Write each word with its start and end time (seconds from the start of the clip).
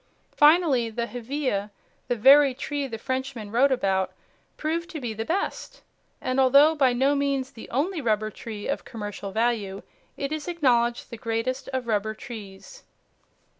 Finally, 0.35 0.89
the 0.89 1.05
Hevea, 1.05 1.69
the 2.07 2.15
very 2.15 2.55
tree 2.55 2.87
the 2.87 2.97
Frenchman 2.97 3.51
wrote 3.51 3.71
about, 3.71 4.11
proved 4.57 4.89
to 4.89 4.99
be 4.99 5.13
the 5.13 5.25
best, 5.25 5.83
and, 6.19 6.39
although 6.39 6.73
by 6.73 6.91
no 6.91 7.13
means 7.13 7.51
the 7.51 7.69
only 7.69 8.01
rubber 8.01 8.31
tree 8.31 8.67
of 8.67 8.83
commercial 8.83 9.31
value, 9.31 9.83
it 10.17 10.31
is 10.31 10.47
acknowledged 10.47 11.11
the 11.11 11.17
greatest 11.17 11.67
of 11.67 11.85
rubber 11.85 12.15
trees. 12.15 12.81